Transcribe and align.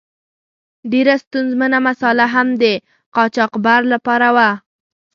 ډیره 0.91 1.15
ستونزمنه 1.23 1.77
مساله 1.87 2.25
هم 2.33 2.47
د 2.61 2.63
قاچاقبر 3.15 3.81
له 3.91 3.97
پاره 4.05 4.29
وه. 4.35 4.49